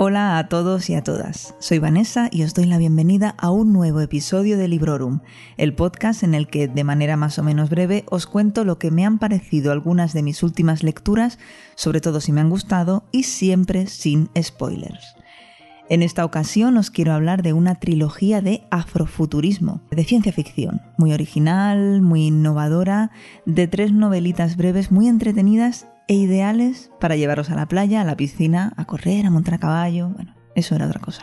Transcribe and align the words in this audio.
Hola 0.00 0.38
a 0.38 0.48
todos 0.48 0.88
y 0.90 0.94
a 0.94 1.02
todas. 1.02 1.56
Soy 1.58 1.80
Vanessa 1.80 2.28
y 2.30 2.44
os 2.44 2.54
doy 2.54 2.66
la 2.66 2.78
bienvenida 2.78 3.34
a 3.36 3.50
un 3.50 3.72
nuevo 3.72 4.00
episodio 4.00 4.56
de 4.56 4.68
Librorum, 4.68 5.22
el 5.56 5.74
podcast 5.74 6.22
en 6.22 6.34
el 6.36 6.46
que 6.46 6.68
de 6.68 6.84
manera 6.84 7.16
más 7.16 7.36
o 7.40 7.42
menos 7.42 7.68
breve 7.68 8.04
os 8.08 8.26
cuento 8.26 8.62
lo 8.62 8.78
que 8.78 8.92
me 8.92 9.04
han 9.04 9.18
parecido 9.18 9.72
algunas 9.72 10.12
de 10.12 10.22
mis 10.22 10.44
últimas 10.44 10.84
lecturas, 10.84 11.40
sobre 11.74 12.00
todo 12.00 12.20
si 12.20 12.30
me 12.30 12.40
han 12.40 12.48
gustado 12.48 13.02
y 13.10 13.24
siempre 13.24 13.88
sin 13.88 14.30
spoilers. 14.40 15.16
En 15.88 16.02
esta 16.02 16.24
ocasión 16.24 16.76
os 16.76 16.92
quiero 16.92 17.12
hablar 17.12 17.42
de 17.42 17.52
una 17.52 17.74
trilogía 17.74 18.40
de 18.40 18.62
afrofuturismo, 18.70 19.80
de 19.90 20.04
ciencia 20.04 20.32
ficción, 20.32 20.80
muy 20.96 21.12
original, 21.12 22.02
muy 22.02 22.26
innovadora, 22.28 23.10
de 23.46 23.66
tres 23.66 23.90
novelitas 23.92 24.56
breves 24.56 24.92
muy 24.92 25.08
entretenidas 25.08 25.88
e 26.08 26.14
ideales 26.14 26.90
para 26.98 27.16
llevaros 27.16 27.50
a 27.50 27.54
la 27.54 27.68
playa, 27.68 28.00
a 28.00 28.04
la 28.04 28.16
piscina, 28.16 28.72
a 28.76 28.86
correr, 28.86 29.26
a 29.26 29.30
montar 29.30 29.54
a 29.54 29.58
caballo. 29.58 30.08
Bueno, 30.08 30.34
eso 30.54 30.74
era 30.74 30.86
otra 30.86 31.00
cosa. 31.00 31.22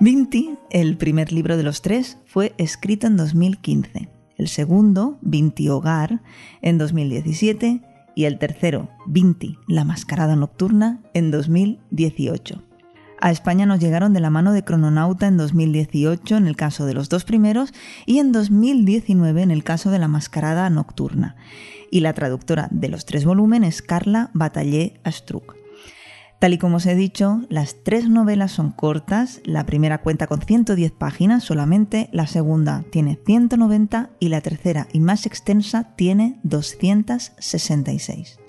Vinti, 0.00 0.56
el 0.70 0.96
primer 0.96 1.30
libro 1.32 1.56
de 1.56 1.62
los 1.62 1.82
tres, 1.82 2.18
fue 2.26 2.54
escrito 2.58 3.06
en 3.06 3.16
2015. 3.16 4.08
El 4.36 4.48
segundo, 4.48 5.18
Vinti 5.20 5.68
Hogar, 5.68 6.22
en 6.62 6.78
2017. 6.78 7.82
Y 8.14 8.24
el 8.24 8.38
tercero, 8.38 8.90
Vinti, 9.06 9.58
La 9.68 9.84
Mascarada 9.84 10.36
Nocturna, 10.36 11.00
en 11.14 11.30
2018. 11.30 12.62
A 13.24 13.30
España 13.30 13.66
nos 13.66 13.78
llegaron 13.78 14.12
de 14.12 14.18
la 14.18 14.30
mano 14.30 14.52
de 14.52 14.64
Crononauta 14.64 15.28
en 15.28 15.36
2018 15.36 16.36
en 16.36 16.48
el 16.48 16.56
caso 16.56 16.86
de 16.86 16.94
los 16.94 17.08
dos 17.08 17.24
primeros 17.24 17.72
y 18.04 18.18
en 18.18 18.32
2019 18.32 19.42
en 19.42 19.52
el 19.52 19.62
caso 19.62 19.92
de 19.92 20.00
La 20.00 20.08
Mascarada 20.08 20.68
Nocturna 20.70 21.36
y 21.88 22.00
la 22.00 22.14
traductora 22.14 22.66
de 22.72 22.88
los 22.88 23.06
tres 23.06 23.24
volúmenes, 23.24 23.80
Carla 23.80 24.30
Batallé 24.34 24.98
Astruc. 25.04 25.54
Tal 26.40 26.54
y 26.54 26.58
como 26.58 26.78
os 26.78 26.86
he 26.86 26.96
dicho, 26.96 27.42
las 27.48 27.84
tres 27.84 28.08
novelas 28.08 28.50
son 28.50 28.72
cortas, 28.72 29.40
la 29.44 29.66
primera 29.66 29.98
cuenta 29.98 30.26
con 30.26 30.42
110 30.42 30.90
páginas 30.90 31.44
solamente, 31.44 32.08
la 32.10 32.26
segunda 32.26 32.82
tiene 32.90 33.20
190 33.24 34.10
y 34.18 34.30
la 34.30 34.40
tercera 34.40 34.88
y 34.92 34.98
más 34.98 35.26
extensa 35.26 35.94
tiene 35.94 36.40
266. 36.42 38.41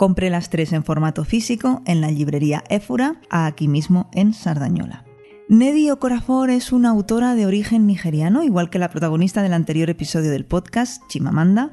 Compré 0.00 0.30
las 0.30 0.48
tres 0.48 0.72
en 0.72 0.82
formato 0.82 1.26
físico 1.26 1.82
en 1.84 2.00
la 2.00 2.10
librería 2.10 2.64
Éfura, 2.70 3.20
aquí 3.28 3.68
mismo 3.68 4.08
en 4.14 4.32
Sardañola. 4.32 5.04
Nedi 5.50 5.90
Okorafor 5.90 6.48
es 6.48 6.72
una 6.72 6.88
autora 6.88 7.34
de 7.34 7.44
origen 7.44 7.86
nigeriano, 7.86 8.42
igual 8.42 8.70
que 8.70 8.78
la 8.78 8.88
protagonista 8.88 9.42
del 9.42 9.52
anterior 9.52 9.90
episodio 9.90 10.30
del 10.30 10.46
podcast, 10.46 11.02
Chimamanda. 11.08 11.68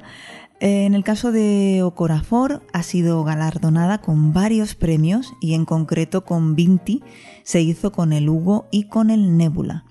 En 0.60 0.92
el 0.92 1.04
caso 1.04 1.32
de 1.32 1.80
Okorafor 1.82 2.60
ha 2.74 2.82
sido 2.82 3.24
galardonada 3.24 4.02
con 4.02 4.34
varios 4.34 4.74
premios 4.74 5.32
y 5.40 5.54
en 5.54 5.64
concreto 5.64 6.26
con 6.26 6.54
Vinti 6.54 7.02
se 7.44 7.62
hizo 7.62 7.92
con 7.92 8.12
el 8.12 8.28
Hugo 8.28 8.68
y 8.70 8.88
con 8.88 9.08
el 9.08 9.38
Nebula. 9.38 9.86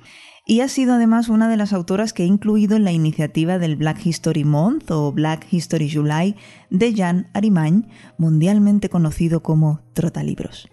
Y 0.49 0.61
ha 0.61 0.69
sido 0.69 0.93
además 0.93 1.27
una 1.27 1.49
de 1.49 1.57
las 1.57 1.73
autoras 1.73 2.13
que 2.13 2.23
he 2.23 2.25
incluido 2.25 2.77
en 2.77 2.85
la 2.85 2.93
iniciativa 2.93 3.59
del 3.59 3.75
Black 3.75 4.05
History 4.05 4.45
Month 4.45 4.89
o 4.91 5.11
Black 5.11 5.45
History 5.51 5.89
July 5.89 6.37
de 6.69 6.95
Jan 6.95 7.27
Arimañ, 7.33 7.89
mundialmente 8.17 8.87
conocido 8.87 9.43
como 9.43 9.81
Trotalibros. 9.91 10.69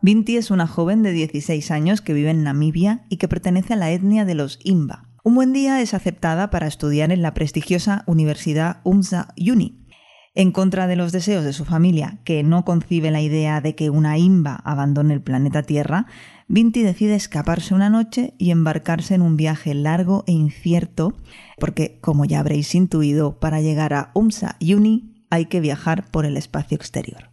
Vinti 0.00 0.36
es 0.36 0.52
una 0.52 0.68
joven 0.68 1.02
de 1.02 1.10
16 1.10 1.72
años 1.72 2.02
que 2.02 2.12
vive 2.12 2.30
en 2.30 2.44
Namibia 2.44 3.04
y 3.08 3.16
que 3.16 3.26
pertenece 3.26 3.72
a 3.72 3.76
la 3.76 3.90
etnia 3.90 4.24
de 4.24 4.36
los 4.36 4.60
Imba. 4.62 5.03
Un 5.26 5.34
buen 5.34 5.54
día 5.54 5.80
es 5.80 5.94
aceptada 5.94 6.50
para 6.50 6.66
estudiar 6.66 7.10
en 7.10 7.22
la 7.22 7.32
prestigiosa 7.32 8.04
Universidad 8.06 8.82
UMSA 8.84 9.28
Uni. 9.38 9.86
En 10.34 10.52
contra 10.52 10.86
de 10.86 10.96
los 10.96 11.12
deseos 11.12 11.44
de 11.44 11.54
su 11.54 11.64
familia, 11.64 12.20
que 12.24 12.42
no 12.42 12.66
concibe 12.66 13.10
la 13.10 13.22
idea 13.22 13.62
de 13.62 13.74
que 13.74 13.88
una 13.88 14.18
Imba 14.18 14.56
abandone 14.64 15.14
el 15.14 15.22
planeta 15.22 15.62
Tierra, 15.62 16.04
Vinti 16.46 16.82
decide 16.82 17.14
escaparse 17.14 17.74
una 17.74 17.88
noche 17.88 18.34
y 18.36 18.50
embarcarse 18.50 19.14
en 19.14 19.22
un 19.22 19.38
viaje 19.38 19.72
largo 19.72 20.24
e 20.26 20.32
incierto, 20.32 21.14
porque, 21.58 21.98
como 22.02 22.26
ya 22.26 22.40
habréis 22.40 22.74
intuido, 22.74 23.40
para 23.40 23.62
llegar 23.62 23.94
a 23.94 24.10
UMSA 24.12 24.58
Uni 24.60 25.24
hay 25.30 25.46
que 25.46 25.60
viajar 25.60 26.10
por 26.10 26.26
el 26.26 26.36
espacio 26.36 26.76
exterior. 26.76 27.30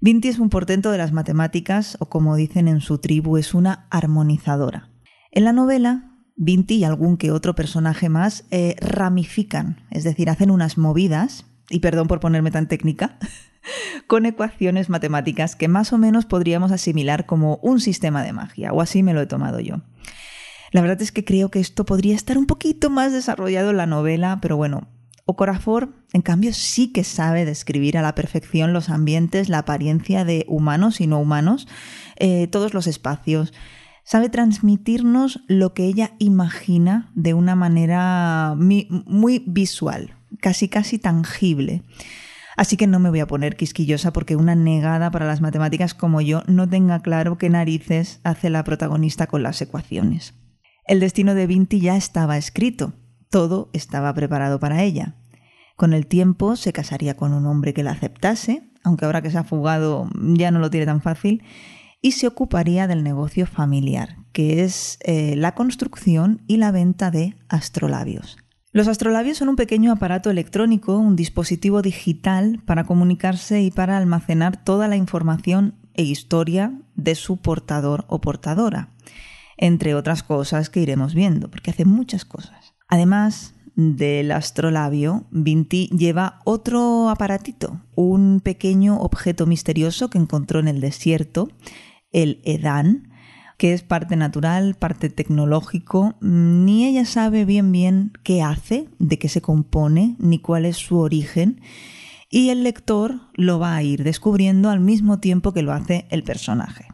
Vinti 0.00 0.28
es 0.28 0.38
un 0.38 0.48
portento 0.48 0.92
de 0.92 0.98
las 0.98 1.10
matemáticas 1.10 1.96
o 1.98 2.06
como 2.06 2.36
dicen 2.36 2.68
en 2.68 2.80
su 2.80 2.98
tribu 2.98 3.36
es 3.36 3.52
una 3.52 3.88
armonizadora. 3.90 4.90
En 5.32 5.42
la 5.42 5.52
novela, 5.52 6.13
Vinti 6.36 6.76
y 6.76 6.84
algún 6.84 7.16
que 7.16 7.30
otro 7.30 7.54
personaje 7.54 8.08
más 8.08 8.44
eh, 8.50 8.76
ramifican, 8.80 9.80
es 9.90 10.04
decir, 10.04 10.28
hacen 10.30 10.50
unas 10.50 10.78
movidas, 10.78 11.46
y 11.70 11.80
perdón 11.80 12.08
por 12.08 12.20
ponerme 12.20 12.50
tan 12.50 12.68
técnica, 12.68 13.18
con 14.06 14.26
ecuaciones 14.26 14.88
matemáticas 14.88 15.56
que 15.56 15.68
más 15.68 15.92
o 15.92 15.98
menos 15.98 16.26
podríamos 16.26 16.72
asimilar 16.72 17.26
como 17.26 17.58
un 17.62 17.80
sistema 17.80 18.22
de 18.22 18.32
magia, 18.32 18.72
o 18.72 18.80
así 18.80 19.02
me 19.02 19.14
lo 19.14 19.20
he 19.20 19.26
tomado 19.26 19.60
yo. 19.60 19.82
La 20.72 20.80
verdad 20.80 21.00
es 21.02 21.12
que 21.12 21.24
creo 21.24 21.50
que 21.50 21.60
esto 21.60 21.84
podría 21.84 22.16
estar 22.16 22.36
un 22.36 22.46
poquito 22.46 22.90
más 22.90 23.12
desarrollado 23.12 23.70
en 23.70 23.76
la 23.76 23.86
novela, 23.86 24.40
pero 24.42 24.56
bueno, 24.56 24.88
Okorafor, 25.26 25.94
en 26.12 26.20
cambio, 26.20 26.52
sí 26.52 26.92
que 26.92 27.02
sabe 27.02 27.46
describir 27.46 27.96
a 27.96 28.02
la 28.02 28.14
perfección 28.14 28.74
los 28.74 28.90
ambientes, 28.90 29.48
la 29.48 29.58
apariencia 29.58 30.24
de 30.24 30.44
humanos 30.48 31.00
y 31.00 31.06
no 31.06 31.18
humanos, 31.18 31.66
eh, 32.16 32.46
todos 32.48 32.74
los 32.74 32.86
espacios. 32.86 33.54
Sabe 34.04 34.28
transmitirnos 34.28 35.40
lo 35.48 35.72
que 35.72 35.84
ella 35.86 36.12
imagina 36.18 37.10
de 37.14 37.32
una 37.32 37.56
manera 37.56 38.54
muy 38.56 39.42
visual, 39.46 40.14
casi 40.40 40.68
casi 40.68 40.98
tangible. 40.98 41.82
Así 42.56 42.76
que 42.76 42.86
no 42.86 43.00
me 43.00 43.08
voy 43.08 43.20
a 43.20 43.26
poner 43.26 43.56
quisquillosa 43.56 44.12
porque 44.12 44.36
una 44.36 44.54
negada 44.54 45.10
para 45.10 45.26
las 45.26 45.40
matemáticas 45.40 45.94
como 45.94 46.20
yo 46.20 46.42
no 46.46 46.68
tenga 46.68 47.00
claro 47.00 47.38
qué 47.38 47.48
narices 47.48 48.20
hace 48.24 48.50
la 48.50 48.62
protagonista 48.62 49.26
con 49.26 49.42
las 49.42 49.60
ecuaciones. 49.62 50.34
El 50.86 51.00
destino 51.00 51.34
de 51.34 51.46
Vinti 51.46 51.80
ya 51.80 51.96
estaba 51.96 52.36
escrito, 52.36 52.92
todo 53.30 53.70
estaba 53.72 54.12
preparado 54.12 54.60
para 54.60 54.82
ella. 54.82 55.16
Con 55.76 55.94
el 55.94 56.06
tiempo 56.06 56.56
se 56.56 56.72
casaría 56.72 57.16
con 57.16 57.32
un 57.32 57.46
hombre 57.46 57.72
que 57.72 57.82
la 57.82 57.92
aceptase, 57.92 58.70
aunque 58.84 59.06
ahora 59.06 59.22
que 59.22 59.30
se 59.30 59.38
ha 59.38 59.44
fugado 59.44 60.08
ya 60.14 60.50
no 60.50 60.58
lo 60.58 60.70
tiene 60.70 60.86
tan 60.86 61.00
fácil, 61.00 61.42
y 62.04 62.12
se 62.12 62.26
ocuparía 62.26 62.86
del 62.86 63.02
negocio 63.02 63.46
familiar, 63.46 64.18
que 64.32 64.62
es 64.62 64.98
eh, 65.04 65.36
la 65.36 65.54
construcción 65.54 66.42
y 66.46 66.58
la 66.58 66.70
venta 66.70 67.10
de 67.10 67.34
astrolabios. 67.48 68.36
Los 68.72 68.88
astrolabios 68.88 69.38
son 69.38 69.48
un 69.48 69.56
pequeño 69.56 69.90
aparato 69.90 70.30
electrónico, 70.30 70.98
un 70.98 71.16
dispositivo 71.16 71.80
digital 71.80 72.60
para 72.66 72.84
comunicarse 72.84 73.62
y 73.62 73.70
para 73.70 73.96
almacenar 73.96 74.62
toda 74.62 74.86
la 74.86 74.96
información 74.96 75.76
e 75.94 76.02
historia 76.02 76.78
de 76.94 77.14
su 77.14 77.38
portador 77.38 78.04
o 78.08 78.20
portadora, 78.20 78.90
entre 79.56 79.94
otras 79.94 80.22
cosas 80.22 80.68
que 80.68 80.80
iremos 80.80 81.14
viendo, 81.14 81.50
porque 81.50 81.70
hace 81.70 81.86
muchas 81.86 82.26
cosas. 82.26 82.74
Además 82.86 83.54
del 83.76 84.30
astrolabio, 84.32 85.24
Vinti 85.30 85.88
lleva 85.88 86.40
otro 86.44 87.08
aparatito, 87.08 87.80
un 87.94 88.40
pequeño 88.40 88.98
objeto 88.98 89.46
misterioso 89.46 90.10
que 90.10 90.18
encontró 90.18 90.60
en 90.60 90.68
el 90.68 90.82
desierto, 90.82 91.48
el 92.14 92.40
Edan, 92.44 93.10
que 93.58 93.74
es 93.74 93.82
parte 93.82 94.16
natural, 94.16 94.74
parte 94.74 95.10
tecnológico. 95.10 96.14
Ni 96.22 96.86
ella 96.86 97.04
sabe 97.04 97.44
bien 97.44 97.70
bien 97.72 98.12
qué 98.22 98.40
hace, 98.40 98.88
de 98.98 99.18
qué 99.18 99.28
se 99.28 99.42
compone, 99.42 100.16
ni 100.18 100.38
cuál 100.38 100.64
es 100.64 100.78
su 100.78 100.98
origen. 100.98 101.60
Y 102.30 102.48
el 102.48 102.64
lector 102.64 103.20
lo 103.34 103.58
va 103.58 103.76
a 103.76 103.82
ir 103.82 104.02
descubriendo 104.02 104.70
al 104.70 104.80
mismo 104.80 105.20
tiempo 105.20 105.52
que 105.52 105.62
lo 105.62 105.72
hace 105.72 106.06
el 106.10 106.22
personaje. 106.22 106.93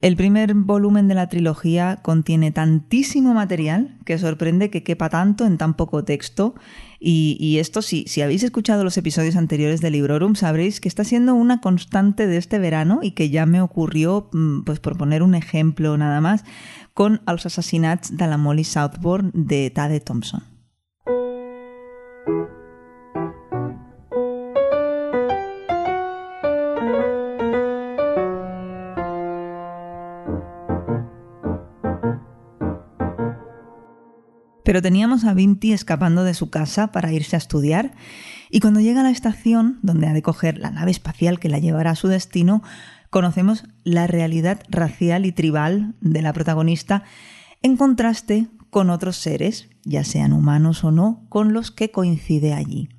El 0.00 0.14
primer 0.14 0.54
volumen 0.54 1.08
de 1.08 1.16
la 1.16 1.28
trilogía 1.28 1.98
contiene 2.02 2.52
tantísimo 2.52 3.34
material 3.34 3.98
que 4.04 4.16
sorprende 4.16 4.70
que 4.70 4.84
quepa 4.84 5.08
tanto 5.08 5.44
en 5.44 5.58
tan 5.58 5.74
poco 5.74 6.04
texto. 6.04 6.54
Y, 7.00 7.58
esto, 7.58 7.82
si, 7.82 8.04
si 8.06 8.22
habéis 8.22 8.44
escuchado 8.44 8.84
los 8.84 8.96
episodios 8.96 9.34
anteriores 9.34 9.80
de 9.80 9.90
Librorum, 9.90 10.36
sabréis 10.36 10.80
que 10.80 10.88
está 10.88 11.02
siendo 11.02 11.34
una 11.34 11.60
constante 11.60 12.28
de 12.28 12.36
este 12.36 12.60
verano 12.60 13.00
y 13.02 13.10
que 13.10 13.30
ya 13.30 13.44
me 13.44 13.60
ocurrió, 13.60 14.30
mm, 14.32 14.62
pues 14.62 14.78
por 14.78 14.96
poner 14.96 15.24
un 15.24 15.34
ejemplo 15.34 15.96
nada 15.98 16.20
más, 16.20 16.44
con 16.94 17.20
Los 17.26 17.46
Assassinats 17.46 18.16
de 18.16 18.26
la 18.28 18.38
Molly 18.38 18.64
Southbourne 18.64 19.32
de 19.34 19.70
Tade 19.70 19.98
Thompson. 19.98 20.57
Pero 34.68 34.82
teníamos 34.82 35.24
a 35.24 35.32
Vinti 35.32 35.72
escapando 35.72 36.24
de 36.24 36.34
su 36.34 36.50
casa 36.50 36.92
para 36.92 37.10
irse 37.10 37.36
a 37.36 37.38
estudiar 37.38 37.94
y 38.50 38.60
cuando 38.60 38.80
llega 38.80 39.00
a 39.00 39.02
la 39.02 39.08
estación, 39.08 39.78
donde 39.80 40.06
ha 40.08 40.12
de 40.12 40.20
coger 40.20 40.58
la 40.58 40.70
nave 40.70 40.90
espacial 40.90 41.40
que 41.40 41.48
la 41.48 41.58
llevará 41.58 41.92
a 41.92 41.96
su 41.96 42.06
destino, 42.06 42.62
conocemos 43.08 43.64
la 43.82 44.06
realidad 44.06 44.62
racial 44.68 45.24
y 45.24 45.32
tribal 45.32 45.94
de 46.02 46.20
la 46.20 46.34
protagonista 46.34 47.02
en 47.62 47.78
contraste 47.78 48.48
con 48.68 48.90
otros 48.90 49.16
seres, 49.16 49.70
ya 49.84 50.04
sean 50.04 50.34
humanos 50.34 50.84
o 50.84 50.90
no, 50.90 51.24
con 51.30 51.54
los 51.54 51.70
que 51.70 51.90
coincide 51.90 52.52
allí. 52.52 52.90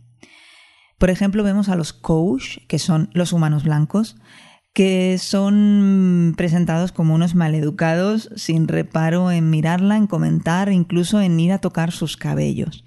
Por 0.97 1.11
ejemplo, 1.11 1.43
vemos 1.43 1.69
a 1.69 1.75
los 1.75 1.93
Koush, 1.93 2.65
que 2.65 2.79
son 2.79 3.11
los 3.13 3.31
humanos 3.31 3.63
blancos, 3.63 4.17
que 4.79 5.17
son 5.17 6.35
presentados 6.37 6.93
como 6.93 7.13
unos 7.13 7.35
maleducados 7.35 8.29
sin 8.37 8.69
reparo 8.69 9.29
en 9.29 9.49
mirarla, 9.49 9.97
en 9.97 10.07
comentar, 10.07 10.71
incluso 10.71 11.19
en 11.19 11.37
ir 11.37 11.51
a 11.51 11.57
tocar 11.57 11.91
sus 11.91 12.15
cabellos. 12.15 12.85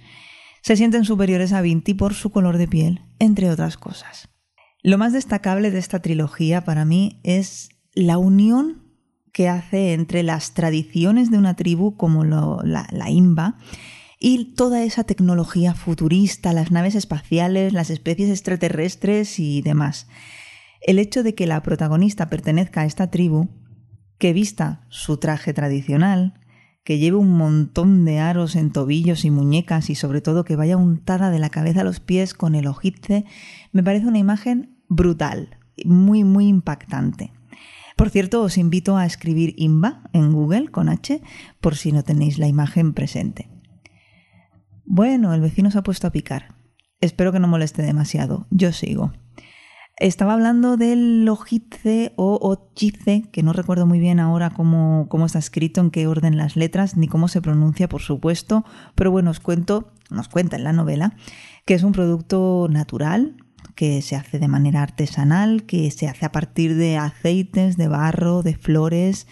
Se 0.63 0.75
sienten 0.75 1.05
superiores 1.05 1.53
a 1.53 1.61
Vinti 1.61 1.93
por 1.93 2.15
su 2.15 2.31
color 2.31 2.57
de 2.57 2.67
piel, 2.67 3.03
entre 3.19 3.51
otras 3.51 3.77
cosas. 3.77 4.31
Lo 4.83 4.97
más 4.97 5.13
destacable 5.13 5.71
de 5.71 5.81
esta 5.81 6.01
trilogía 6.01 6.65
para 6.65 6.87
mí 6.87 7.21
es 7.25 7.69
la 7.93 8.17
unión 8.17 8.85
que 9.31 9.51
hace 9.51 9.93
entre 9.93 10.23
las 10.23 10.55
tradiciones 10.55 11.31
de 11.31 11.37
una 11.37 11.57
tribu 11.57 11.99
como 11.99 12.25
la, 12.25 12.87
la 12.91 13.11
Imba 13.11 13.59
y 14.19 14.55
toda 14.55 14.83
esa 14.83 15.05
tecnología 15.05 15.75
futurista, 15.75 16.55
las 16.55 16.71
naves 16.71 16.95
espaciales, 16.95 17.75
las 17.75 17.91
especies 17.91 18.31
extraterrestres 18.31 19.39
y 19.39 19.61
demás. 19.61 20.07
El 20.85 20.99
hecho 20.99 21.23
de 21.23 21.35
que 21.35 21.47
la 21.47 21.63
protagonista 21.63 22.29
pertenezca 22.29 22.83
a 22.83 22.87
esta 22.87 23.11
tribu, 23.11 23.49
que 24.19 24.33
vista 24.33 24.85
su 24.89 25.17
traje 25.17 25.53
tradicional, 25.53 26.35
que 26.85 26.99
lleve 26.99 27.17
un 27.17 27.37
montón 27.37 28.05
de 28.05 28.19
aros 28.19 28.57
en 28.57 28.73
tobillos 28.73 29.25
y 29.25 29.31
muñecas 29.31 29.91
y 29.91 29.95
sobre 29.95 30.21
todo 30.21 30.45
que 30.45 30.57
vaya 30.57 30.77
untada 30.77 31.31
de 31.31 31.39
la 31.39 31.51
cabeza 31.51 31.83
a 31.83 31.85
los 31.85 32.01
pies 32.01 32.35
con 32.35 32.55
el 32.55 32.67
ojitze, 32.67 33.25
me 33.71 33.85
parece 33.85 34.07
una 34.07 34.19
imagen 34.19 34.77
brutal, 34.89 35.59
muy, 35.85 36.25
muy 36.25 36.49
impactante. 36.49 37.33
Por 37.97 38.11
cierto, 38.11 38.43
os 38.43 38.59
invito 38.59 38.97
a 38.97 39.07
escribir 39.07 39.55
IMBA 39.57 40.03
en 40.13 40.33
Google 40.33 40.69
con 40.69 40.89
H 40.89 41.23
por 41.61 41.77
si 41.77 41.93
no 41.93 42.03
tenéis 42.03 42.39
la 42.39 42.49
imagen 42.49 42.95
presente. 42.95 43.49
Bueno, 44.85 45.33
el 45.35 45.41
vecino 45.41 45.71
se 45.71 45.79
ha 45.79 45.83
puesto 45.83 46.09
a 46.09 46.13
picar. 46.13 46.57
Espero 47.01 47.33
que 47.33 47.39
no 47.39 47.49
moleste 47.49 47.83
demasiado. 47.83 48.47
Yo 48.51 48.73
sigo. 48.73 49.13
Estaba 49.99 50.33
hablando 50.33 50.77
del 50.77 51.29
ojice 51.29 52.13
o 52.17 52.39
ochice, 52.41 53.25
que 53.31 53.43
no 53.43 53.53
recuerdo 53.53 53.87
muy 53.87 54.01
bien 54.01 54.21
ahora 54.21 54.51
cómo, 54.51 55.07
cómo, 55.09 55.27
está 55.27 55.39
escrito, 55.39 55.81
en 55.81 55.91
qué 55.91 56.07
orden 56.07 56.37
las 56.37 56.57
letras, 56.57 56.97
ni 56.97 57.09
cómo 57.09 57.29
se 57.29 57.43
pronuncia, 57.43 57.89
por 57.89 58.01
supuesto, 58.01 58.65
pero 58.95 59.11
bueno, 59.11 59.31
os 59.31 59.41
cuento, 59.41 59.93
nos 60.11 60.29
cuenta 60.29 60.57
en 60.57 60.65
la 60.65 60.73
novela, 60.73 61.15
que 61.67 61.75
es 61.75 61.83
un 61.83 61.93
producto 61.93 62.69
natural, 62.71 63.37
que 63.75 64.03
se 64.03 64.17
hace 64.17 64.39
de 64.39 64.49
manera 64.49 64.83
artesanal, 64.83 65.65
que 65.65 65.91
se 65.91 66.09
hace 66.09 66.25
a 66.27 66.33
partir 66.33 66.75
de 66.75 66.97
aceites, 66.97 67.77
de 67.77 67.89
barro, 67.89 68.43
de 68.43 68.57
flores, 68.57 69.27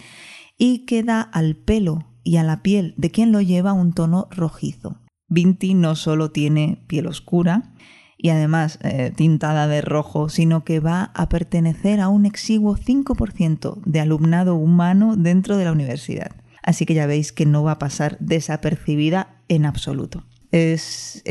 y 0.57 0.85
que 0.85 1.03
da 1.03 1.21
al 1.21 1.55
pelo 1.55 2.07
y 2.23 2.37
a 2.37 2.43
la 2.43 2.61
piel 2.61 2.93
de 2.97 3.09
quien 3.09 3.31
lo 3.31 3.41
lleva 3.41 3.73
un 3.73 3.93
tono 3.93 4.27
rojizo. 4.29 4.99
Vinti 5.27 5.73
no 5.73 5.95
solo 5.95 6.31
tiene 6.31 6.83
piel 6.87 7.07
oscura, 7.07 7.73
y 8.21 8.29
además 8.29 8.77
eh, 8.83 9.11
tintada 9.15 9.67
de 9.67 9.81
rojo, 9.81 10.29
sino 10.29 10.63
que 10.63 10.79
va 10.79 11.11
a 11.15 11.27
pertenecer 11.27 11.99
a 11.99 12.07
un 12.07 12.27
exiguo 12.27 12.77
5% 12.77 13.81
de 13.83 13.99
alumnado 13.99 14.55
humano 14.55 15.15
dentro 15.15 15.57
de 15.57 15.65
la 15.65 15.71
universidad. 15.71 16.31
Así 16.61 16.85
que 16.85 16.93
ya 16.93 17.07
veis 17.07 17.31
que 17.31 17.47
no 17.47 17.63
va 17.63 17.73
a 17.73 17.79
pasar 17.79 18.17
desapercibida 18.19 19.35
en 19.47 19.65
absoluto. 19.65 20.23
Es, 20.51 21.23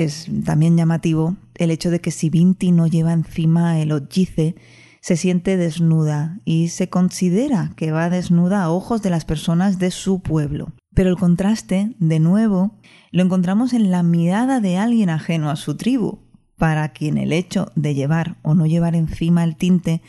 también 0.44 0.76
llamativo 0.76 1.36
el 1.54 1.70
hecho 1.70 1.90
de 1.90 2.00
que 2.00 2.10
si 2.10 2.28
Vinti 2.28 2.72
no 2.72 2.88
lleva 2.88 3.12
encima 3.12 3.78
el 3.78 3.92
ojice, 3.92 4.56
se 5.00 5.16
siente 5.16 5.56
desnuda 5.56 6.40
y 6.44 6.68
se 6.68 6.88
considera 6.88 7.72
que 7.76 7.92
va 7.92 8.10
desnuda 8.10 8.64
a 8.64 8.70
ojos 8.70 9.00
de 9.02 9.10
las 9.10 9.24
personas 9.24 9.78
de 9.78 9.92
su 9.92 10.20
pueblo. 10.22 10.72
Pero 10.92 11.10
el 11.10 11.16
contraste, 11.16 11.94
de 12.00 12.18
nuevo, 12.18 12.74
lo 13.12 13.22
encontramos 13.22 13.74
en 13.74 13.92
la 13.92 14.02
mirada 14.02 14.60
de 14.60 14.76
alguien 14.76 15.08
ajeno 15.08 15.50
a 15.50 15.56
su 15.56 15.76
tribu, 15.76 16.18
para 16.60 16.90
quien 16.90 17.16
el 17.16 17.32
hecho 17.32 17.72
de 17.74 17.94
llevar 17.94 18.36
o 18.42 18.54
no 18.54 18.66
llevar 18.66 18.94
encima 18.94 19.44
el 19.44 19.56
tinte 19.56 20.02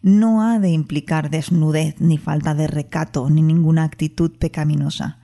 no 0.00 0.42
ha 0.42 0.58
de 0.58 0.70
implicar 0.70 1.28
desnudez, 1.28 2.00
ni 2.00 2.16
falta 2.16 2.54
de 2.54 2.66
recato, 2.66 3.28
ni 3.28 3.42
ninguna 3.42 3.84
actitud 3.84 4.30
pecaminosa. 4.38 5.18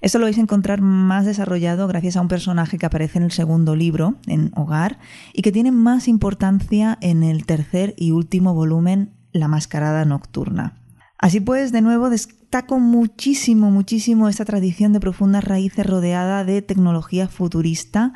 Esto 0.00 0.20
lo 0.20 0.26
vais 0.26 0.38
a 0.38 0.42
encontrar 0.42 0.80
más 0.80 1.26
desarrollado 1.26 1.88
gracias 1.88 2.16
a 2.16 2.20
un 2.20 2.28
personaje 2.28 2.78
que 2.78 2.86
aparece 2.86 3.18
en 3.18 3.24
el 3.24 3.32
segundo 3.32 3.74
libro, 3.74 4.14
en 4.28 4.52
Hogar, 4.54 5.00
y 5.32 5.42
que 5.42 5.50
tiene 5.50 5.72
más 5.72 6.06
importancia 6.06 6.98
en 7.00 7.24
el 7.24 7.44
tercer 7.44 7.92
y 7.96 8.12
último 8.12 8.54
volumen, 8.54 9.10
La 9.32 9.48
Mascarada 9.48 10.04
Nocturna. 10.04 10.78
Así 11.18 11.40
pues, 11.40 11.72
de 11.72 11.80
nuevo, 11.80 12.10
destaco 12.10 12.78
muchísimo, 12.78 13.72
muchísimo 13.72 14.28
esta 14.28 14.44
tradición 14.44 14.92
de 14.92 15.00
profundas 15.00 15.42
raíces 15.42 15.84
rodeada 15.84 16.44
de 16.44 16.62
tecnología 16.62 17.26
futurista, 17.26 18.12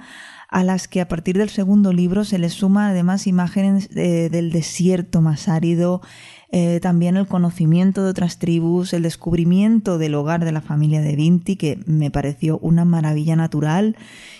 a 0.50 0.64
las 0.64 0.88
que 0.88 1.00
a 1.00 1.08
partir 1.08 1.38
del 1.38 1.49
segundo 1.49 1.93
libro 1.93 2.25
se 2.25 2.38
les 2.38 2.55
suma 2.55 2.88
además 2.88 3.26
imágenes 3.26 3.88
del 3.88 4.50
desierto 4.50 5.20
más 5.20 5.49
árido, 5.49 6.02
eh, 6.50 6.81
también 6.81 7.17
el 7.17 7.29
conocimiento 7.29 8.02
de 8.02 8.11
otras 8.11 8.38
tribus, 8.38 8.93
el 8.93 9.05
descubrimiento 9.05 9.99
del 9.99 10.17
hogar 10.17 10.44
de 10.44 10.50
la 10.50 10.61
familia 10.61 11.00
de 11.00 11.14
Vinti, 11.14 11.55
que 11.55 11.79
me 11.87 12.11
pareció 12.11 12.58
una 12.58 12.85
maravilla 12.85 13.37
natural, 13.37 13.97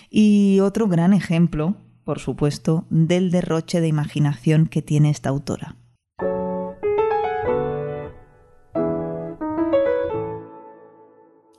y 0.09 0.59
otro 0.59 0.89
gran 0.89 1.13
ejemplo, 1.13 1.75
por 2.03 2.19
supuesto, 2.19 2.85
del 2.89 3.31
derroche 3.31 3.79
de 3.79 3.87
imaginación 3.87 4.67
que 4.67 4.81
tiene 4.81 5.09
esta 5.09 5.29
autora. 5.29 5.77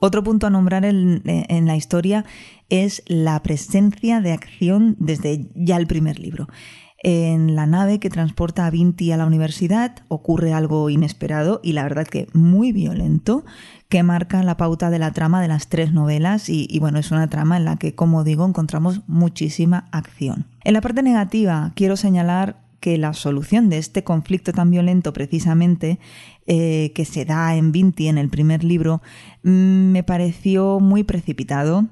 Otro 0.05 0.25
punto 0.25 0.49
a 0.49 0.51
nombrar 0.51 0.85
en, 0.85 1.23
la 1.65 1.77
historia 1.77 2.25
es 2.71 3.05
la 3.07 3.41
presencia 3.41 4.21
de 4.21 4.33
acción 4.33 4.97
desde 4.99 5.47
ya 5.55 5.77
el 5.77 5.87
primer 5.87 6.19
libro. 6.19 6.49
En 7.05 7.55
la 7.55 7.67
nave 7.67 8.01
que 8.01 8.11
transporta 8.11 8.67
a 8.67 8.71
Vinti 8.71 9.13
a 9.13 9.17
la 9.17 9.27
universidad 9.27 9.95
ocurre 10.09 10.55
algo 10.55 10.91
inesperado 10.91 11.61
y 11.63 11.75
la 11.75 11.85
verdad 11.85 12.05
que 12.05 12.27
muy 12.33 12.73
violento 12.73 13.45
que 13.89 14.03
marca 14.03 14.43
la 14.43 14.57
pauta 14.57 14.91
de 14.91 14.99
la 14.99 15.13
trama 15.13 15.41
de 15.41 15.47
las 15.47 15.69
tres 15.69 15.93
novelas 15.93 16.49
y, 16.49 16.67
y, 16.69 16.81
bueno, 16.81 16.99
es 16.99 17.13
una 17.13 17.31
trama 17.31 17.57
en 17.57 17.65
la 17.65 17.77
que, 17.77 17.95
como 17.95 18.25
digo, 18.25 18.45
encontramos 18.45 19.03
muchísima 19.07 19.85
acción. 19.93 20.47
En 20.65 20.73
la 20.73 20.81
parte 20.81 21.05
negativa 21.05 21.71
quiero 21.77 21.97
señalar 21.97 22.62
que 22.83 22.99
la 22.99 23.15
solución 23.15 23.71
de 23.71 23.79
este 23.79 24.03
conflicto 24.03 24.53
tan 24.53 24.73
violento 24.73 25.13
precisamente 25.13 26.01
eh, 26.49 26.91
que 26.97 27.05
se 27.05 27.25
da 27.25 27.55
en 27.55 27.71
Vinti 27.71 28.09
en 28.09 28.19
el 28.19 28.29
primer 28.29 28.65
libro 28.65 29.01
mm, 29.45 29.93
me 29.93 30.03
pareció 30.03 30.81
muy 30.81 31.05
precipitado. 31.05 31.87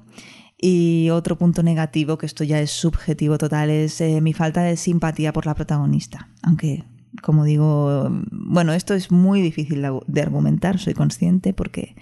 Y 0.63 1.09
otro 1.09 1.37
punto 1.39 1.63
negativo, 1.63 2.19
que 2.19 2.27
esto 2.27 2.43
ya 2.43 2.59
es 2.59 2.69
subjetivo 2.69 3.39
total, 3.39 3.71
es 3.71 3.99
eh, 3.99 4.21
mi 4.21 4.33
falta 4.33 4.61
de 4.61 4.77
simpatía 4.77 5.33
por 5.33 5.47
la 5.47 5.55
protagonista. 5.55 6.29
Aunque, 6.43 6.83
como 7.23 7.45
digo, 7.45 8.11
bueno, 8.29 8.73
esto 8.73 8.93
es 8.93 9.09
muy 9.09 9.41
difícil 9.41 9.83
de 10.05 10.21
argumentar, 10.21 10.77
soy 10.77 10.93
consciente, 10.93 11.53
porque 11.53 11.95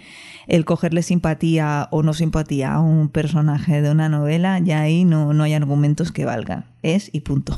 el 0.47 0.65
cogerle 0.65 1.03
simpatía 1.03 1.87
o 1.91 2.03
no 2.03 2.13
simpatía 2.13 2.73
a 2.73 2.81
un 2.81 3.07
personaje 3.07 3.81
de 3.81 3.91
una 3.91 4.09
novela, 4.09 4.59
ya 4.59 4.81
ahí 4.81 5.05
no, 5.05 5.31
no 5.31 5.43
hay 5.43 5.53
argumentos 5.53 6.11
que 6.11 6.25
valgan. 6.25 6.65
Es 6.81 7.11
y 7.13 7.21
punto. 7.21 7.57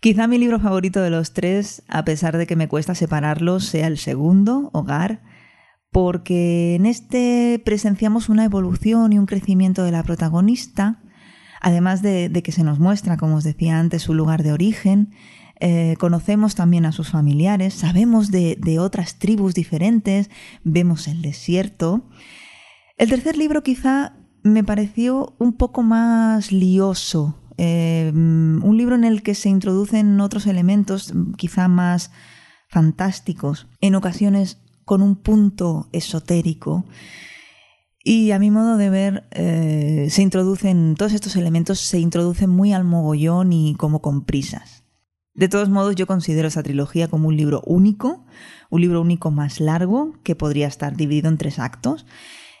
Quizá 0.00 0.26
mi 0.26 0.38
libro 0.38 0.60
favorito 0.60 1.00
de 1.00 1.10
los 1.10 1.32
tres, 1.32 1.82
a 1.88 2.04
pesar 2.04 2.36
de 2.36 2.46
que 2.46 2.56
me 2.56 2.68
cuesta 2.68 2.94
separarlos, 2.94 3.64
sea 3.64 3.86
el 3.86 3.98
segundo, 3.98 4.70
Hogar, 4.72 5.22
porque 5.90 6.74
en 6.74 6.84
este 6.84 7.60
presenciamos 7.64 8.28
una 8.28 8.44
evolución 8.44 9.12
y 9.12 9.18
un 9.18 9.26
crecimiento 9.26 9.82
de 9.82 9.92
la 9.92 10.02
protagonista, 10.02 11.00
además 11.60 12.02
de, 12.02 12.30
que 12.44 12.52
se 12.52 12.64
nos 12.64 12.78
muestra, 12.78 13.16
como 13.16 13.36
os 13.36 13.44
decía 13.44 13.78
antes, 13.78 14.02
su 14.02 14.12
lugar 14.12 14.42
de 14.42 14.52
origen, 14.52 15.14
eh, 15.58 15.96
conocemos 15.98 16.54
también 16.54 16.84
a 16.84 16.92
sus 16.92 17.08
familiares, 17.08 17.72
sabemos 17.72 18.30
de, 18.30 18.78
otras 18.78 19.18
tribus 19.18 19.54
diferentes, 19.54 20.28
vemos 20.62 21.08
el 21.08 21.22
desierto. 21.22 22.06
El 22.98 23.08
tercer 23.08 23.38
libro 23.38 23.62
quizá 23.62 24.16
me 24.42 24.62
pareció 24.62 25.34
un 25.38 25.54
poco 25.54 25.82
más 25.82 26.52
lioso, 26.52 27.45
eh, 27.58 28.12
un 28.14 28.76
libro 28.76 28.94
en 28.94 29.04
el 29.04 29.22
que 29.22 29.34
se 29.34 29.48
introducen 29.48 30.20
otros 30.20 30.46
elementos 30.46 31.12
quizá 31.36 31.68
más 31.68 32.10
fantásticos, 32.68 33.68
en 33.80 33.94
ocasiones 33.94 34.58
con 34.84 35.02
un 35.02 35.16
punto 35.16 35.88
esotérico. 35.92 36.84
Y 38.02 38.30
a 38.30 38.38
mi 38.38 38.52
modo 38.52 38.76
de 38.76 38.88
ver, 38.88 39.28
eh, 39.32 40.06
se 40.10 40.22
introducen, 40.22 40.94
todos 40.96 41.12
estos 41.12 41.34
elementos 41.34 41.80
se 41.80 41.98
introducen 41.98 42.50
muy 42.50 42.72
al 42.72 42.84
mogollón 42.84 43.52
y 43.52 43.74
como 43.74 44.00
con 44.00 44.24
prisas. 44.24 44.84
De 45.34 45.48
todos 45.48 45.68
modos, 45.68 45.96
yo 45.96 46.06
considero 46.06 46.48
esa 46.48 46.62
trilogía 46.62 47.08
como 47.08 47.28
un 47.28 47.36
libro 47.36 47.62
único, 47.66 48.24
un 48.70 48.80
libro 48.80 49.02
único 49.02 49.30
más 49.30 49.60
largo, 49.60 50.14
que 50.22 50.36
podría 50.36 50.68
estar 50.68 50.96
dividido 50.96 51.28
en 51.28 51.36
tres 51.36 51.58
actos, 51.58 52.06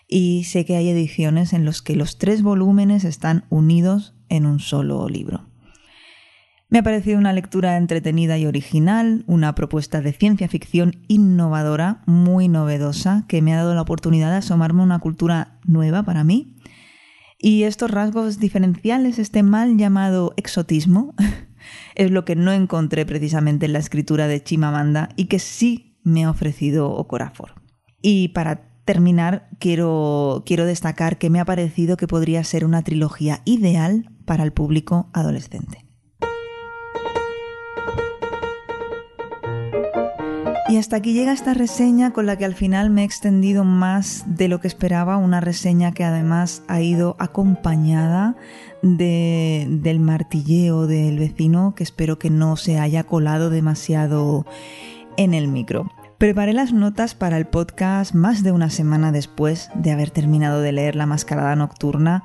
y 0.08 0.44
sé 0.44 0.64
que 0.64 0.76
hay 0.76 0.88
ediciones 0.88 1.52
en 1.52 1.64
los 1.64 1.80
que 1.80 1.94
los 1.96 2.18
tres 2.18 2.42
volúmenes 2.42 3.04
están 3.04 3.44
unidos 3.50 4.15
en 4.28 4.46
un 4.46 4.60
solo 4.60 5.08
libro. 5.08 5.46
Me 6.68 6.80
ha 6.80 6.82
parecido 6.82 7.18
una 7.18 7.32
lectura 7.32 7.76
entretenida 7.76 8.38
y 8.38 8.46
original, 8.46 9.22
una 9.28 9.54
propuesta 9.54 10.00
de 10.00 10.12
ciencia 10.12 10.48
ficción 10.48 10.96
innovadora, 11.06 12.02
muy 12.06 12.48
novedosa, 12.48 13.24
que 13.28 13.40
me 13.40 13.54
ha 13.54 13.58
dado 13.58 13.74
la 13.74 13.82
oportunidad 13.82 14.30
de 14.30 14.38
asomarme 14.38 14.80
a 14.80 14.84
una 14.84 14.98
cultura 14.98 15.60
nueva 15.64 16.02
para 16.02 16.24
mí. 16.24 16.56
Y 17.38 17.62
estos 17.62 17.90
rasgos 17.92 18.40
diferenciales, 18.40 19.20
este 19.20 19.44
mal 19.44 19.76
llamado 19.76 20.34
exotismo, 20.36 21.14
es 21.94 22.10
lo 22.10 22.24
que 22.24 22.34
no 22.34 22.50
encontré 22.50 23.06
precisamente 23.06 23.66
en 23.66 23.72
la 23.72 23.78
escritura 23.78 24.26
de 24.26 24.42
Chimamanda 24.42 25.10
y 25.14 25.26
que 25.26 25.38
sí 25.38 25.98
me 26.02 26.24
ha 26.24 26.30
ofrecido 26.30 26.90
Okorafor. 26.90 27.54
Y 28.02 28.28
para 28.28 28.65
terminar, 28.86 29.50
quiero, 29.58 30.44
quiero 30.46 30.64
destacar 30.64 31.18
que 31.18 31.28
me 31.28 31.40
ha 31.40 31.44
parecido 31.44 31.98
que 31.98 32.06
podría 32.06 32.42
ser 32.44 32.64
una 32.64 32.82
trilogía 32.82 33.42
ideal 33.44 34.10
para 34.24 34.44
el 34.44 34.52
público 34.52 35.10
adolescente. 35.12 35.84
Y 40.68 40.78
hasta 40.78 40.96
aquí 40.96 41.12
llega 41.12 41.32
esta 41.32 41.54
reseña 41.54 42.12
con 42.12 42.26
la 42.26 42.36
que 42.36 42.44
al 42.44 42.54
final 42.54 42.90
me 42.90 43.02
he 43.02 43.04
extendido 43.04 43.62
más 43.62 44.24
de 44.26 44.48
lo 44.48 44.60
que 44.60 44.66
esperaba, 44.66 45.16
una 45.16 45.40
reseña 45.40 45.92
que 45.92 46.02
además 46.02 46.64
ha 46.66 46.80
ido 46.80 47.14
acompañada 47.20 48.36
de, 48.82 49.66
del 49.68 50.00
martilleo 50.00 50.88
del 50.88 51.20
vecino 51.20 51.74
que 51.76 51.84
espero 51.84 52.18
que 52.18 52.30
no 52.30 52.56
se 52.56 52.80
haya 52.80 53.04
colado 53.04 53.48
demasiado 53.48 54.44
en 55.16 55.34
el 55.34 55.46
micro. 55.46 55.88
Preparé 56.18 56.54
las 56.54 56.72
notas 56.72 57.14
para 57.14 57.36
el 57.36 57.44
podcast 57.44 58.14
más 58.14 58.42
de 58.42 58.50
una 58.50 58.70
semana 58.70 59.12
después 59.12 59.68
de 59.74 59.90
haber 59.90 60.10
terminado 60.10 60.62
de 60.62 60.72
leer 60.72 60.96
La 60.96 61.04
Mascarada 61.04 61.54
Nocturna 61.56 62.24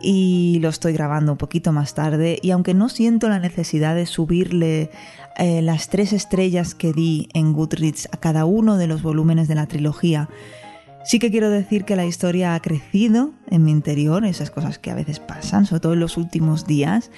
y 0.00 0.60
lo 0.60 0.68
estoy 0.68 0.92
grabando 0.92 1.32
un 1.32 1.38
poquito 1.38 1.72
más 1.72 1.94
tarde 1.94 2.38
y 2.40 2.52
aunque 2.52 2.72
no 2.72 2.88
siento 2.88 3.28
la 3.28 3.40
necesidad 3.40 3.96
de 3.96 4.06
subirle 4.06 4.90
eh, 5.38 5.60
las 5.60 5.88
tres 5.88 6.12
estrellas 6.12 6.76
que 6.76 6.92
di 6.92 7.28
en 7.34 7.52
Goodreads 7.52 8.08
a 8.12 8.16
cada 8.18 8.44
uno 8.44 8.76
de 8.76 8.86
los 8.86 9.02
volúmenes 9.02 9.48
de 9.48 9.56
la 9.56 9.66
trilogía, 9.66 10.28
sí 11.04 11.18
que 11.18 11.32
quiero 11.32 11.50
decir 11.50 11.84
que 11.84 11.96
la 11.96 12.06
historia 12.06 12.54
ha 12.54 12.60
crecido 12.60 13.32
en 13.50 13.64
mi 13.64 13.72
interior, 13.72 14.24
esas 14.24 14.52
cosas 14.52 14.78
que 14.78 14.92
a 14.92 14.94
veces 14.94 15.18
pasan, 15.18 15.66
sobre 15.66 15.80
todo 15.80 15.94
en 15.94 16.00
los 16.00 16.16
últimos 16.16 16.64
días, 16.64 17.10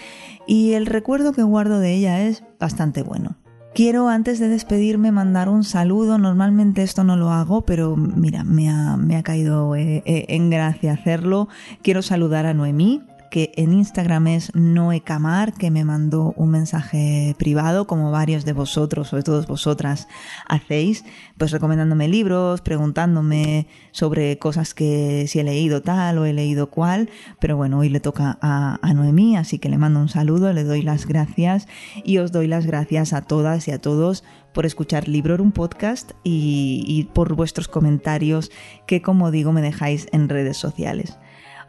y 0.46 0.72
el 0.72 0.86
recuerdo 0.86 1.34
que 1.34 1.42
guardo 1.42 1.80
de 1.80 1.92
ella 1.92 2.22
es 2.22 2.44
bastante 2.58 3.02
bueno. 3.02 3.36
Quiero 3.74 4.08
antes 4.08 4.38
de 4.38 4.48
despedirme 4.48 5.10
mandar 5.10 5.48
un 5.48 5.64
saludo, 5.64 6.16
normalmente 6.16 6.84
esto 6.84 7.02
no 7.02 7.16
lo 7.16 7.32
hago, 7.32 7.62
pero 7.62 7.96
mira, 7.96 8.44
me 8.44 8.70
ha, 8.70 8.96
me 8.96 9.16
ha 9.16 9.24
caído 9.24 9.74
eh, 9.74 10.00
eh, 10.06 10.26
en 10.28 10.48
gracia 10.48 10.92
hacerlo. 10.92 11.48
Quiero 11.82 12.00
saludar 12.00 12.46
a 12.46 12.54
Noemí, 12.54 13.02
que 13.34 13.50
en 13.56 13.72
Instagram 13.72 14.28
es 14.28 14.54
Noecamar, 14.54 15.54
que 15.54 15.72
me 15.72 15.84
mandó 15.84 16.32
un 16.36 16.50
mensaje 16.50 17.34
privado, 17.36 17.88
como 17.88 18.12
varios 18.12 18.44
de 18.44 18.52
vosotros, 18.52 19.08
sobre 19.08 19.24
todo 19.24 19.44
vosotras, 19.44 20.06
hacéis, 20.46 21.04
pues 21.36 21.50
recomendándome 21.50 22.06
libros, 22.06 22.60
preguntándome 22.60 23.66
sobre 23.90 24.38
cosas 24.38 24.72
que 24.72 25.24
si 25.26 25.40
he 25.40 25.42
leído 25.42 25.82
tal 25.82 26.18
o 26.18 26.26
he 26.26 26.32
leído 26.32 26.70
cual, 26.70 27.10
pero 27.40 27.56
bueno, 27.56 27.80
hoy 27.80 27.88
le 27.88 27.98
toca 27.98 28.38
a, 28.40 28.78
Noemí, 28.94 29.36
así 29.36 29.58
que 29.58 29.68
le 29.68 29.78
mando 29.78 29.98
un 29.98 30.08
saludo, 30.08 30.52
le 30.52 30.62
doy 30.62 30.82
las 30.82 31.04
gracias 31.04 31.66
y 32.04 32.18
os 32.18 32.30
doy 32.30 32.46
las 32.46 32.66
gracias 32.66 33.12
a 33.12 33.22
todas 33.22 33.66
y 33.66 33.72
a 33.72 33.80
todos 33.80 34.22
por 34.52 34.64
escuchar 34.64 35.08
Librorum 35.08 35.50
Podcast 35.50 36.12
y, 36.22 36.84
y 36.86 37.02
por 37.12 37.34
vuestros 37.34 37.66
comentarios 37.66 38.52
que, 38.86 39.02
como 39.02 39.32
digo, 39.32 39.50
me 39.50 39.60
dejáis 39.60 40.06
en 40.12 40.28
redes 40.28 40.56
sociales. 40.56 41.18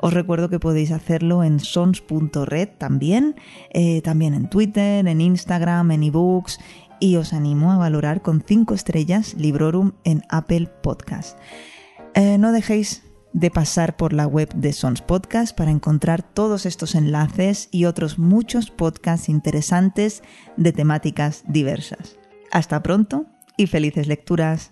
Os 0.02 0.14
recuerdo 0.14 0.50
que 0.50 0.60
podéis 0.60 0.92
hacerlo 0.92 1.44
en 1.44 1.60
sons.red 1.60 2.70
también, 2.78 3.36
eh, 3.72 4.02
también 4.02 4.34
en 4.34 4.50
Twitter, 4.50 5.08
en 5.08 5.22
Instagram, 5.22 5.92
en 5.92 6.04
ebooks 6.04 6.60
y 7.00 7.18
os 7.18 7.34
animo 7.34 7.72
a 7.72 7.78
valorar 7.78 8.22
con 8.22 8.44
5 8.46 8.74
estrellas 8.74 9.34
Librorum 9.36 9.94
en 10.04 10.24
Apple 10.30 10.70
Podcast. 10.82 11.38
Eh, 12.14 12.38
no 12.38 12.52
dejéis 12.52 13.04
de 13.34 13.52
pasar 13.52 13.98
por 13.98 14.14
la 14.14 14.28
web 14.28 14.54
de 14.56 14.72
Sons 14.72 15.02
Podcast 15.02 15.56
para 15.56 15.70
encontrar 15.70 16.24
todos 16.24 16.66
estos 16.66 16.96
enlaces 16.96 17.68
y 17.70 17.84
otros 17.84 18.18
muchos 18.18 18.72
podcasts 18.72 19.28
interesantes 19.28 20.24
de 20.56 20.72
temáticas 20.72 21.44
diversas. 21.46 22.18
Hasta 22.52 22.82
pronto 22.82 23.26
y 23.58 23.68
felices 23.68 24.08
lecturas. 24.08 24.72